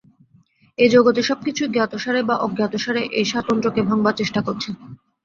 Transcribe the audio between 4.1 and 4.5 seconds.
চেষ্টা